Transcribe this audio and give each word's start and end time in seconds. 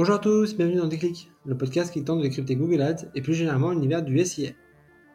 Bonjour 0.00 0.14
à 0.14 0.18
tous, 0.18 0.56
bienvenue 0.56 0.78
dans 0.78 0.86
Déclic, 0.86 1.30
le 1.44 1.54
podcast 1.54 1.92
qui 1.92 2.02
tente 2.02 2.20
de 2.20 2.22
décrypter 2.22 2.56
Google 2.56 2.80
Ads 2.80 3.10
et 3.14 3.20
plus 3.20 3.34
généralement 3.34 3.70
l'univers 3.70 4.02
du 4.02 4.18
SIA. 4.24 4.52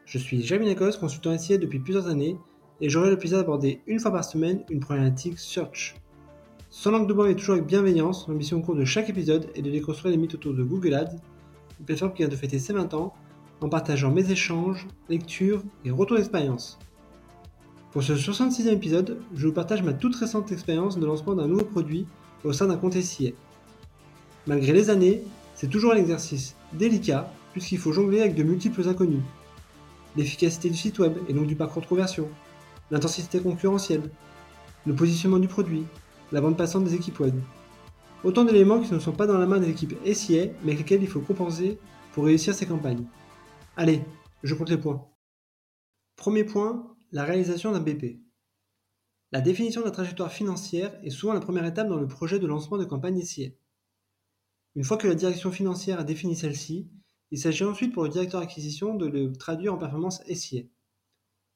Je 0.06 0.20
suis 0.20 0.44
Jamie 0.44 0.68
Lacoste, 0.68 1.00
consultant 1.00 1.36
SIA 1.36 1.58
depuis 1.58 1.80
plusieurs 1.80 2.08
années 2.08 2.38
et 2.82 2.88
j'aurai 2.88 3.10
le 3.10 3.18
plaisir 3.18 3.40
d'aborder 3.40 3.82
une 3.88 4.00
fois 4.00 4.12
par 4.12 4.24
semaine 4.24 4.64
une 4.70 4.80
problématique 4.80 5.40
search. 5.40 5.96
Sans 6.70 6.92
langue 6.92 7.08
de 7.08 7.14
bois 7.14 7.26
mais 7.28 7.34
toujours 7.34 7.56
avec 7.56 7.66
bienveillance, 7.66 8.28
l'ambition 8.28 8.58
au 8.58 8.62
cours 8.62 8.76
de 8.76 8.86
chaque 8.86 9.10
épisode 9.10 9.50
est 9.56 9.64
de 9.64 9.72
déconstruire 9.72 10.12
les 10.12 10.22
mythes 10.22 10.36
autour 10.36 10.54
de 10.54 10.62
Google 10.62 10.94
Ads, 10.94 11.16
une 11.80 11.86
plateforme 11.88 12.12
qui 12.12 12.20
vient 12.20 12.28
de 12.28 12.36
fêter 12.36 12.60
ses 12.60 12.74
20 12.74 12.94
ans 12.94 13.16
en 13.62 13.70
partageant 13.70 14.12
mes 14.12 14.30
échanges, 14.30 14.86
lectures 15.10 15.64
et 15.84 15.90
retours 15.90 16.18
d'expérience. 16.18 16.78
Pour 17.90 18.04
ce 18.04 18.14
66e 18.14 18.68
épisode, 18.68 19.20
je 19.34 19.48
vous 19.48 19.54
partage 19.54 19.82
ma 19.82 19.94
toute 19.94 20.16
récente 20.16 20.52
expérience 20.52 21.00
de 21.00 21.08
lancement 21.08 21.34
d'un 21.34 21.48
nouveau 21.48 21.66
produit 21.66 22.06
au 22.44 22.54
sein 22.54 22.68
d'un 22.68 22.78
compte 22.78 22.94
SIA. 22.94 23.32
Malgré 24.48 24.74
les 24.74 24.92
années, 24.92 25.24
c'est 25.56 25.70
toujours 25.70 25.94
un 25.94 25.98
exercice 25.98 26.56
délicat 26.74 27.32
puisqu'il 27.52 27.80
faut 27.80 27.92
jongler 27.92 28.22
avec 28.22 28.36
de 28.36 28.44
multiples 28.44 28.88
inconnus. 28.88 29.24
L'efficacité 30.16 30.70
du 30.70 30.78
site 30.78 31.00
web 31.00 31.18
et 31.28 31.34
donc 31.34 31.48
du 31.48 31.56
parcours 31.56 31.82
de 31.82 31.88
conversion, 31.88 32.30
l'intensité 32.92 33.40
concurrentielle, 33.40 34.10
le 34.86 34.94
positionnement 34.94 35.40
du 35.40 35.48
produit, 35.48 35.86
la 36.32 36.42
bande 36.42 36.58
passante 36.58 36.84
des 36.84 36.94
équipes 36.94 37.20
web. 37.22 37.36
Autant 38.24 38.44
d'éléments 38.44 38.82
qui 38.82 38.94
ne 38.94 39.00
sont 39.00 39.14
pas 39.14 39.26
dans 39.26 39.40
la 39.40 39.48
main 39.48 39.60
des 39.60 39.70
équipes 39.70 39.96
SIA 40.14 40.46
mais 40.64 40.74
avec 40.74 40.80
lesquels 40.80 41.02
il 41.02 41.10
faut 41.10 41.22
compenser 41.22 41.80
pour 42.14 42.26
réussir 42.26 42.54
ces 42.54 42.68
campagnes. 42.68 43.06
Allez, 43.78 44.02
je 44.44 44.54
compte 44.54 44.70
les 44.70 44.78
points. 44.78 45.08
Premier 46.18 46.44
point, 46.44 46.96
la 47.12 47.24
réalisation 47.24 47.72
d'un 47.72 47.80
BP. 47.80 48.20
La 49.32 49.42
définition 49.42 49.82
de 49.82 49.86
la 49.86 49.92
trajectoire 49.92 50.32
financière 50.32 50.94
est 51.04 51.10
souvent 51.10 51.34
la 51.34 51.40
première 51.40 51.66
étape 51.66 51.90
dans 51.90 51.98
le 51.98 52.08
projet 52.08 52.38
de 52.38 52.48
lancement 52.48 52.78
de 52.78 52.86
campagne 52.86 53.22
SIA. 53.22 53.50
Une 54.76 54.84
fois 54.84 54.98
que 54.98 55.08
la 55.08 55.16
direction 55.16 55.52
financière 55.52 56.00
a 56.00 56.04
défini 56.04 56.36
celle-ci, 56.36 56.90
il 57.32 57.40
s'agit 57.40 57.64
ensuite 57.64 57.94
pour 57.94 58.04
le 58.04 58.10
directeur 58.10 58.42
acquisition 58.42 58.96
de 58.96 59.06
le 59.06 59.32
traduire 59.32 59.74
en 59.74 59.78
performance 59.78 60.22
SIA. 60.26 60.64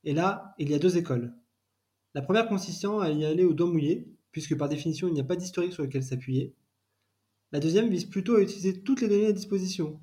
Et 0.06 0.14
là, 0.14 0.56
il 0.58 0.70
y 0.70 0.74
a 0.74 0.80
deux 0.80 0.98
écoles. 0.98 1.34
La 2.16 2.22
première 2.22 2.48
consistant 2.48 3.00
à 3.00 3.10
y 3.10 3.26
aller 3.26 3.44
au 3.44 3.54
dos 3.54 3.68
mouillé, 3.68 4.08
puisque 4.32 4.58
par 4.58 4.70
définition 4.70 5.08
il 5.08 5.14
n'y 5.14 5.20
a 5.20 5.26
pas 5.26 5.36
d'historique 5.36 5.74
sur 5.74 5.84
lequel 5.84 6.02
s'appuyer. 6.02 6.56
La 7.52 7.60
deuxième 7.60 7.90
vise 7.90 8.06
plutôt 8.06 8.36
à 8.36 8.42
utiliser 8.42 8.82
toutes 8.82 9.02
les 9.02 9.10
données 9.10 9.28
à 9.28 9.34
disposition, 9.34 10.00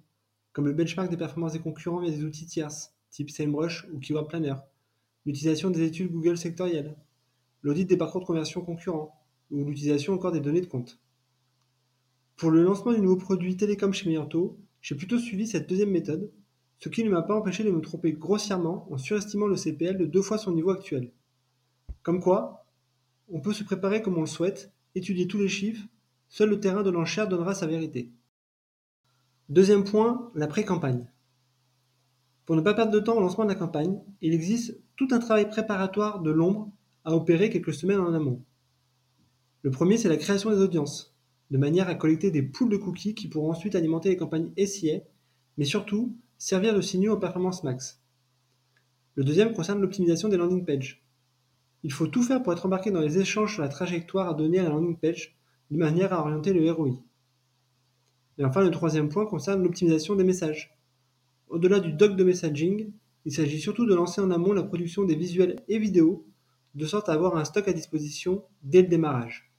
comme 0.52 0.66
le 0.66 0.74
benchmark 0.74 1.08
des 1.08 1.16
performances 1.16 1.54
des 1.54 1.60
concurrents 1.60 2.00
via 2.00 2.10
des 2.10 2.22
outils 2.22 2.46
tierces, 2.46 2.94
type 3.10 3.30
SameRush 3.30 3.86
ou 3.92 3.98
Keyword 3.98 4.28
Planner, 4.28 4.56
l'utilisation 5.24 5.70
des 5.70 5.82
études 5.82 6.12
Google 6.12 6.36
sectorielles, 6.36 6.96
l'audit 7.62 7.86
des 7.86 7.96
parcours 7.96 8.20
de 8.20 8.26
conversion 8.26 8.60
concurrents, 8.60 9.18
ou 9.50 9.64
l'utilisation 9.64 10.12
encore 10.12 10.32
des 10.32 10.40
données 10.40 10.60
de 10.60 10.66
compte. 10.66 11.00
Pour 12.36 12.50
le 12.50 12.62
lancement 12.62 12.92
du 12.92 13.00
nouveau 13.00 13.16
produit 13.16 13.56
Télécom 13.56 13.94
chez 13.94 14.06
Meilleur 14.06 14.28
j'ai 14.82 14.94
plutôt 14.94 15.18
suivi 15.18 15.46
cette 15.46 15.70
deuxième 15.70 15.90
méthode, 15.90 16.30
ce 16.78 16.90
qui 16.90 17.02
ne 17.02 17.08
m'a 17.08 17.22
pas 17.22 17.34
empêché 17.34 17.64
de 17.64 17.70
me 17.70 17.80
tromper 17.80 18.12
grossièrement 18.12 18.86
en 18.92 18.98
surestimant 18.98 19.46
le 19.46 19.56
CPL 19.56 19.96
de 19.96 20.04
deux 20.04 20.20
fois 20.20 20.36
son 20.36 20.52
niveau 20.52 20.68
actuel. 20.68 21.12
Comme 22.02 22.20
quoi, 22.20 22.66
on 23.30 23.40
peut 23.40 23.54
se 23.54 23.64
préparer 23.64 24.02
comme 24.02 24.18
on 24.18 24.20
le 24.20 24.26
souhaite, 24.26 24.70
étudier 24.94 25.26
tous 25.26 25.38
les 25.38 25.48
chiffres, 25.48 25.82
seul 26.28 26.50
le 26.50 26.60
terrain 26.60 26.82
de 26.82 26.90
l'enchère 26.90 27.26
donnera 27.26 27.54
sa 27.54 27.66
vérité. 27.66 28.12
Deuxième 29.48 29.84
point, 29.84 30.30
la 30.34 30.46
pré-campagne. 30.46 31.10
Pour 32.44 32.54
ne 32.54 32.60
pas 32.60 32.74
perdre 32.74 32.92
de 32.92 33.00
temps 33.00 33.16
au 33.16 33.20
lancement 33.20 33.44
de 33.44 33.50
la 33.50 33.54
campagne, 33.54 33.98
il 34.20 34.34
existe 34.34 34.78
tout 34.96 35.08
un 35.10 35.20
travail 35.20 35.48
préparatoire 35.48 36.20
de 36.20 36.30
l'ombre 36.30 36.70
à 37.06 37.14
opérer 37.14 37.48
quelques 37.48 37.72
semaines 37.72 38.00
en 38.00 38.12
amont. 38.12 38.42
Le 39.62 39.70
premier, 39.70 39.96
c'est 39.96 40.10
la 40.10 40.18
création 40.18 40.50
des 40.50 40.60
audiences, 40.60 41.15
de 41.50 41.58
manière 41.58 41.88
à 41.88 41.94
collecter 41.94 42.30
des 42.30 42.42
poules 42.42 42.70
de 42.70 42.76
cookies 42.76 43.14
qui 43.14 43.28
pourront 43.28 43.50
ensuite 43.50 43.74
alimenter 43.74 44.08
les 44.08 44.16
campagnes 44.16 44.50
SIA, 44.56 45.00
mais 45.58 45.64
surtout 45.64 46.16
servir 46.38 46.74
de 46.74 46.80
signaux 46.80 47.14
aux 47.14 47.18
performances 47.18 47.64
max. 47.64 48.02
Le 49.14 49.24
deuxième 49.24 49.54
concerne 49.54 49.80
l'optimisation 49.80 50.28
des 50.28 50.36
landing 50.36 50.64
pages. 50.64 51.02
Il 51.82 51.92
faut 51.92 52.06
tout 52.06 52.22
faire 52.22 52.42
pour 52.42 52.52
être 52.52 52.66
embarqué 52.66 52.90
dans 52.90 53.00
les 53.00 53.18
échanges 53.18 53.54
sur 53.54 53.62
la 53.62 53.68
trajectoire 53.68 54.28
à 54.28 54.34
donner 54.34 54.58
à 54.58 54.64
la 54.64 54.70
landing 54.70 54.96
page, 54.96 55.36
de 55.70 55.76
manière 55.76 56.12
à 56.12 56.20
orienter 56.20 56.52
le 56.52 56.70
ROI. 56.70 57.02
Et 58.38 58.44
enfin, 58.44 58.62
le 58.62 58.70
troisième 58.70 59.08
point 59.08 59.24
concerne 59.24 59.62
l'optimisation 59.62 60.14
des 60.14 60.24
messages. 60.24 60.76
Au-delà 61.48 61.80
du 61.80 61.92
doc 61.92 62.16
de 62.16 62.24
messaging, 62.24 62.92
il 63.24 63.32
s'agit 63.32 63.60
surtout 63.60 63.86
de 63.86 63.94
lancer 63.94 64.20
en 64.20 64.30
amont 64.30 64.52
la 64.52 64.62
production 64.62 65.04
des 65.04 65.14
visuels 65.14 65.62
et 65.68 65.78
vidéos, 65.78 66.26
de 66.74 66.86
sorte 66.86 67.08
à 67.08 67.12
avoir 67.12 67.36
un 67.36 67.44
stock 67.44 67.66
à 67.68 67.72
disposition 67.72 68.44
dès 68.62 68.82
le 68.82 68.88
démarrage. 68.88 69.50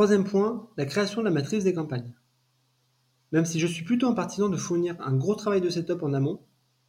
Troisième 0.00 0.24
point, 0.24 0.66
la 0.78 0.86
création 0.86 1.20
de 1.20 1.26
la 1.26 1.30
matrice 1.30 1.64
des 1.64 1.74
campagnes. 1.74 2.14
Même 3.32 3.44
si 3.44 3.60
je 3.60 3.66
suis 3.66 3.84
plutôt 3.84 4.08
un 4.08 4.14
partisan 4.14 4.48
de 4.48 4.56
fournir 4.56 4.96
un 4.98 5.14
gros 5.14 5.34
travail 5.34 5.60
de 5.60 5.68
setup 5.68 6.02
en 6.02 6.14
amont, 6.14 6.40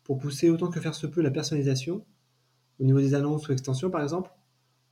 pour 0.05 0.17
pousser 0.17 0.49
autant 0.49 0.69
que 0.69 0.79
faire 0.79 0.95
se 0.95 1.07
peut 1.07 1.21
la 1.21 1.29
personnalisation, 1.29 2.05
au 2.79 2.83
niveau 2.85 3.01
des 3.01 3.13
annonces 3.13 3.50
ou 3.50 3.51
extensions 3.51 3.89
par 3.89 4.01
exemple, 4.01 4.31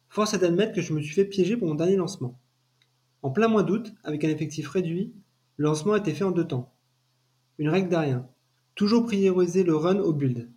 force 0.09 0.33
est 0.33 0.39
d'admettre 0.39 0.73
que 0.73 0.81
je 0.81 0.91
me 0.91 1.01
suis 1.01 1.13
fait 1.13 1.23
piéger 1.23 1.55
pour 1.55 1.69
mon 1.69 1.75
dernier 1.75 1.95
lancement. 1.95 2.37
En 3.21 3.29
plein 3.31 3.47
mois 3.47 3.63
d'août, 3.63 3.93
avec 4.03 4.25
un 4.25 4.29
effectif 4.29 4.67
réduit, 4.67 5.13
le 5.55 5.67
lancement 5.67 5.93
a 5.93 5.99
été 5.99 6.11
fait 6.11 6.25
en 6.25 6.31
deux 6.31 6.45
temps. 6.45 6.73
Une 7.57 7.69
règle 7.69 7.87
d'arien, 7.87 8.27
Toujours 8.75 9.05
prioriser 9.05 9.63
le 9.63 9.77
run 9.77 9.99
au 9.99 10.11
build. 10.11 10.51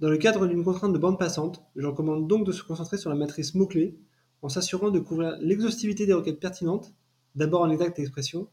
Dans 0.00 0.10
le 0.10 0.18
cadre 0.18 0.46
d'une 0.46 0.62
contrainte 0.62 0.92
de 0.92 0.98
bande 0.98 1.18
passante, 1.18 1.64
je 1.74 1.86
recommande 1.86 2.28
donc 2.28 2.44
de 2.46 2.52
se 2.52 2.62
concentrer 2.62 2.98
sur 2.98 3.08
la 3.08 3.16
matrice 3.16 3.54
mots-clés 3.54 3.96
en 4.42 4.48
s'assurant 4.48 4.90
de 4.90 4.98
couvrir 4.98 5.38
l'exhaustivité 5.40 6.04
des 6.04 6.12
requêtes 6.12 6.40
pertinentes, 6.40 6.92
d'abord 7.34 7.62
en 7.62 7.70
exacte 7.70 7.98
expression, 7.98 8.48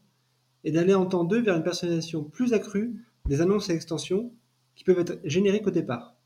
et 0.64 0.72
d'aller 0.72 0.94
en 0.94 1.06
temps 1.06 1.24
2 1.24 1.42
vers 1.42 1.56
une 1.56 1.62
personnalisation 1.62 2.24
plus 2.24 2.52
accrue 2.52 2.94
des 3.26 3.40
annonces 3.40 3.70
et 3.70 3.74
extensions 3.74 4.32
qui 4.74 4.84
peuvent 4.84 4.98
être 4.98 5.20
génériques 5.24 5.66
au 5.66 5.70
départ. 5.70 6.16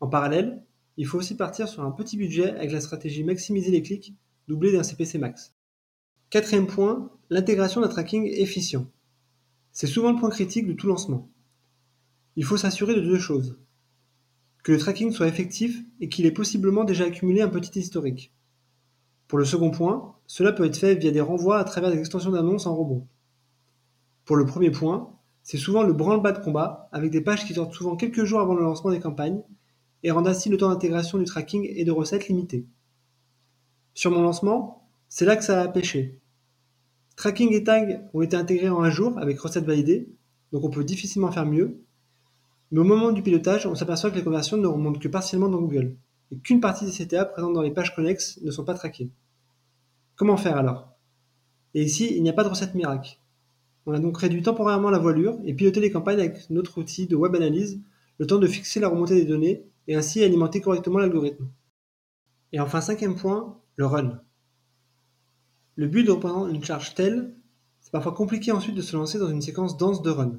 En 0.00 0.08
parallèle, 0.08 0.62
il 0.96 1.06
faut 1.06 1.18
aussi 1.18 1.36
partir 1.36 1.68
sur 1.68 1.84
un 1.84 1.90
petit 1.90 2.16
budget 2.16 2.50
avec 2.50 2.72
la 2.72 2.80
stratégie 2.80 3.24
maximiser 3.24 3.70
les 3.70 3.82
clics 3.82 4.14
doublée 4.48 4.72
d'un 4.72 4.82
CPC 4.82 5.18
max. 5.18 5.54
Quatrième 6.30 6.66
point, 6.66 7.10
l'intégration 7.30 7.80
d'un 7.80 7.88
tracking 7.88 8.26
efficient. 8.26 8.86
C'est 9.72 9.86
souvent 9.86 10.12
le 10.12 10.18
point 10.18 10.30
critique 10.30 10.66
de 10.66 10.72
tout 10.72 10.86
lancement. 10.86 11.30
Il 12.36 12.44
faut 12.44 12.56
s'assurer 12.56 12.94
de 12.94 13.00
deux 13.00 13.18
choses. 13.18 13.58
Que 14.64 14.72
le 14.72 14.78
tracking 14.78 15.12
soit 15.12 15.28
effectif 15.28 15.82
et 16.00 16.08
qu'il 16.08 16.26
ait 16.26 16.32
possiblement 16.32 16.84
déjà 16.84 17.04
accumulé 17.04 17.42
un 17.42 17.48
petit 17.48 17.78
historique. 17.78 18.32
Pour 19.28 19.38
le 19.38 19.44
second 19.44 19.70
point, 19.70 20.14
cela 20.26 20.52
peut 20.52 20.64
être 20.64 20.78
fait 20.78 20.94
via 20.94 21.10
des 21.10 21.20
renvois 21.20 21.58
à 21.58 21.64
travers 21.64 21.92
des 21.92 21.98
extensions 21.98 22.30
d'annonces 22.30 22.66
en 22.66 22.74
rebond. 22.74 23.06
Pour 24.24 24.36
le 24.36 24.46
premier 24.46 24.70
point, 24.70 25.10
c'est 25.42 25.58
souvent 25.58 25.82
le 25.82 25.92
branle-bas 25.92 26.32
de 26.32 26.42
combat 26.42 26.88
avec 26.92 27.10
des 27.10 27.20
pages 27.20 27.44
qui 27.44 27.54
sortent 27.54 27.74
souvent 27.74 27.96
quelques 27.96 28.24
jours 28.24 28.40
avant 28.40 28.54
le 28.54 28.62
lancement 28.62 28.90
des 28.90 29.00
campagnes 29.00 29.42
et 30.02 30.10
rendent 30.10 30.28
ainsi 30.28 30.48
le 30.48 30.56
temps 30.56 30.70
d'intégration 30.70 31.18
du 31.18 31.24
tracking 31.24 31.66
et 31.70 31.84
de 31.84 31.90
recettes 31.90 32.28
limité. 32.28 32.66
Sur 33.92 34.10
mon 34.10 34.22
lancement, 34.22 34.88
c'est 35.10 35.26
là 35.26 35.36
que 35.36 35.44
ça 35.44 35.60
a 35.60 35.68
pêché. 35.68 36.20
Tracking 37.16 37.52
et 37.52 37.64
tag 37.64 38.08
ont 38.14 38.22
été 38.22 38.36
intégrés 38.36 38.68
en 38.70 38.80
un 38.80 38.90
jour 38.90 39.18
avec 39.18 39.38
recette 39.40 39.64
validée, 39.64 40.08
donc 40.52 40.64
on 40.64 40.70
peut 40.70 40.84
difficilement 40.84 41.32
faire 41.32 41.46
mieux. 41.46 41.82
Mais 42.70 42.80
au 42.80 42.84
moment 42.84 43.12
du 43.12 43.22
pilotage, 43.22 43.66
on 43.66 43.74
s'aperçoit 43.74 44.10
que 44.10 44.16
les 44.16 44.24
conversions 44.24 44.56
ne 44.56 44.66
remontent 44.66 45.00
que 45.00 45.08
partiellement 45.08 45.48
dans 45.48 45.60
Google 45.60 45.96
et 46.32 46.38
qu'une 46.38 46.60
partie 46.60 46.84
des 46.84 46.92
CTA 46.92 47.24
présentes 47.24 47.54
dans 47.54 47.62
les 47.62 47.70
pages 47.70 47.94
connexes 47.94 48.40
ne 48.42 48.50
sont 48.50 48.64
pas 48.64 48.74
traquées. 48.74 49.10
Comment 50.16 50.36
faire 50.36 50.56
alors? 50.56 50.92
Et 51.74 51.82
ici, 51.82 52.12
il 52.14 52.22
n'y 52.22 52.30
a 52.30 52.34
pas 52.34 52.44
de 52.44 52.48
recette 52.48 52.74
miracle. 52.74 53.18
On 53.86 53.92
a 53.92 53.98
donc 53.98 54.18
réduit 54.18 54.42
temporairement 54.42 54.90
la 54.90 54.98
voilure 54.98 55.38
et 55.44 55.54
piloté 55.54 55.80
les 55.80 55.90
campagnes 55.90 56.20
avec 56.20 56.50
notre 56.50 56.78
outil 56.78 57.06
de 57.06 57.16
web 57.16 57.34
analyse, 57.34 57.80
le 58.18 58.26
temps 58.26 58.38
de 58.38 58.46
fixer 58.46 58.80
la 58.80 58.88
remontée 58.88 59.14
des 59.14 59.24
données 59.24 59.64
et 59.86 59.94
ainsi 59.94 60.22
alimenter 60.22 60.60
correctement 60.60 60.98
l'algorithme. 60.98 61.48
Et 62.52 62.60
enfin, 62.60 62.80
cinquième 62.80 63.16
point, 63.16 63.58
le 63.76 63.86
run. 63.86 64.20
Le 65.76 65.86
build 65.86 66.10
représentant 66.10 66.48
une 66.48 66.64
charge 66.64 66.94
telle, 66.94 67.34
c'est 67.80 67.92
parfois 67.92 68.12
compliqué 68.12 68.52
ensuite 68.52 68.74
de 68.74 68.82
se 68.82 68.96
lancer 68.96 69.18
dans 69.18 69.30
une 69.30 69.40
séquence 69.40 69.76
dense 69.76 70.02
de 70.02 70.10
run. 70.10 70.38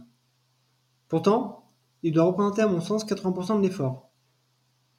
Pourtant, 1.07 1.71
il 2.03 2.13
doit 2.13 2.25
représenter 2.25 2.61
à 2.61 2.67
mon 2.67 2.81
sens 2.81 3.05
80% 3.05 3.57
de 3.57 3.63
l'effort. 3.63 4.08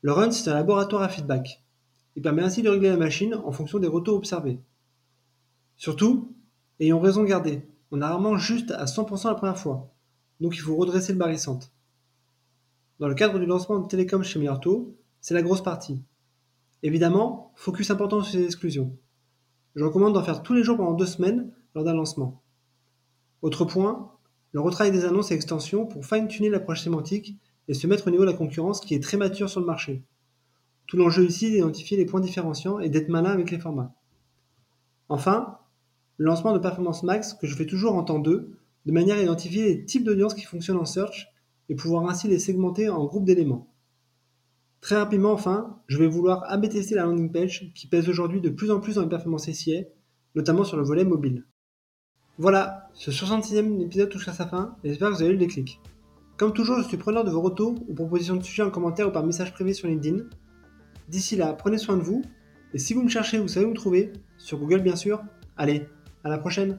Le 0.03 0.13
run, 0.13 0.31
c'est 0.31 0.51
un 0.51 0.55
laboratoire 0.55 1.03
à 1.03 1.09
feedback. 1.09 1.63
Il 2.17 2.23
permet 2.23 2.43
ainsi 2.43 2.63
de 2.63 2.71
régler 2.71 2.89
la 2.89 2.97
machine 2.97 3.35
en 3.35 3.53
fonction 3.53 3.79
des 3.79 3.87
retours 3.87 4.17
observés. 4.17 4.61
Surtout, 5.77 6.35
ayons 6.81 7.01
raison 7.01 7.23
gardée, 7.25 7.69
on 7.91 8.01
a 8.01 8.09
rarement 8.09 8.37
juste 8.37 8.71
à 8.71 8.85
100% 8.85 9.29
la 9.29 9.35
première 9.35 9.59
fois, 9.59 9.93
donc 10.41 10.55
il 10.57 10.61
faut 10.61 10.77
redresser 10.77 11.13
le 11.13 11.19
barissante. 11.19 11.73
Dans 12.99 13.09
le 13.09 13.15
cadre 13.15 13.39
du 13.39 13.47
lancement 13.47 13.79
de 13.79 13.89
Télécom 13.89 14.23
chez 14.23 14.39
Miyarto, 14.39 14.97
c'est 15.21 15.35
la 15.35 15.43
grosse 15.43 15.63
partie. 15.63 16.03
Évidemment, 16.83 17.53
focus 17.57 17.91
important 17.91 18.23
sur 18.23 18.39
les 18.39 18.47
exclusions. 18.47 18.97
Je 19.75 19.85
recommande 19.85 20.15
d'en 20.15 20.23
faire 20.23 20.43
tous 20.43 20.55
les 20.55 20.65
jours 20.65 20.77
pendant 20.77 20.95
deux 20.95 21.07
semaines 21.07 21.53
lors 21.75 21.85
d'un 21.85 21.95
lancement. 21.95 22.43
Autre 23.43 23.65
point, 23.65 24.13
le 24.53 24.61
retravail 24.61 24.93
des 24.93 25.05
annonces 25.05 25.31
et 25.31 25.35
extensions 25.35 25.87
pour 25.87 26.05
fine-tuner 26.05 26.49
l'approche 26.49 26.83
sémantique 26.83 27.39
et 27.71 27.75
se 27.75 27.87
mettre 27.87 28.09
au 28.09 28.11
niveau 28.11 28.25
de 28.25 28.31
la 28.31 28.37
concurrence 28.37 28.81
qui 28.81 28.97
est 28.97 29.03
très 29.03 29.17
mature 29.17 29.49
sur 29.49 29.61
le 29.61 29.67
marché. 29.67 30.03
Tout 30.89 30.97
l'enjeu 30.97 31.25
ici 31.25 31.47
est 31.47 31.51
d'identifier 31.51 31.97
les 31.97 32.05
points 32.05 32.21
différenciants 32.21 32.81
et 32.81 32.89
d'être 32.89 33.09
malin 33.09 33.31
avec 33.31 33.53
les 33.53 33.61
formats. 33.61 33.95
Enfin, 35.09 35.59
le 36.17 36.27
lancement 36.27 36.53
de 36.53 36.59
Performance 36.59 37.05
Max 37.05 37.33
que 37.33 37.47
je 37.47 37.55
fais 37.55 37.67
toujours 37.67 37.95
en 37.95 38.03
temps 38.03 38.19
2, 38.19 38.59
de 38.87 38.93
manière 38.93 39.19
à 39.19 39.23
identifier 39.23 39.67
les 39.67 39.85
types 39.85 40.03
d'audience 40.03 40.35
qui 40.35 40.43
fonctionnent 40.43 40.79
en 40.79 40.85
search 40.85 41.29
et 41.69 41.77
pouvoir 41.77 42.11
ainsi 42.11 42.27
les 42.27 42.41
segmenter 42.41 42.89
en 42.89 43.05
groupes 43.05 43.25
d'éléments. 43.25 43.73
Très 44.81 44.97
rapidement 44.97 45.31
enfin, 45.31 45.81
je 45.87 45.99
vais 45.99 46.09
vouloir 46.09 46.43
AB 46.51 46.69
tester 46.69 46.97
la 46.97 47.05
landing 47.05 47.31
page 47.31 47.73
qui 47.77 47.87
pèse 47.87 48.09
aujourd'hui 48.09 48.41
de 48.41 48.51
plus 48.51 48.73
en 48.73 48.81
plus 48.81 48.97
dans 48.97 49.03
les 49.03 49.09
performances 49.09 49.49
SIA, 49.49 49.83
notamment 50.35 50.65
sur 50.65 50.77
le 50.77 50.83
volet 50.83 51.05
mobile. 51.05 51.47
Voilà, 52.37 52.89
ce 52.95 53.13
66e 53.13 53.81
épisode 53.81 54.09
touche 54.09 54.27
à 54.27 54.33
sa 54.33 54.49
fin 54.49 54.75
et 54.83 54.89
j'espère 54.89 55.11
que 55.11 55.15
vous 55.15 55.23
avez 55.23 55.31
eu 55.31 55.35
le 55.35 55.39
déclic. 55.39 55.79
Comme 56.41 56.55
toujours, 56.55 56.79
je 56.79 56.89
suis 56.89 56.97
preneur 56.97 57.23
de 57.23 57.31
vos 57.31 57.43
retours 57.43 57.75
ou 57.87 57.93
propositions 57.93 58.35
de 58.35 58.43
sujets 58.43 58.63
en 58.63 58.71
commentaire 58.71 59.07
ou 59.07 59.11
par 59.11 59.23
message 59.23 59.53
privé 59.53 59.75
sur 59.75 59.89
LinkedIn. 59.89 60.25
D'ici 61.07 61.37
là, 61.37 61.53
prenez 61.53 61.77
soin 61.77 61.99
de 61.99 62.03
vous 62.03 62.23
et 62.73 62.79
si 62.79 62.95
vous 62.95 63.03
me 63.03 63.11
cherchez, 63.11 63.39
vous 63.39 63.47
savez 63.47 63.67
où 63.67 63.69
me 63.69 63.75
trouver, 63.75 64.15
sur 64.39 64.57
Google 64.57 64.81
bien 64.81 64.97
sûr. 64.97 65.21
Allez, 65.59 65.87
à 66.25 66.31
la 66.31 66.39
prochaine 66.39 66.79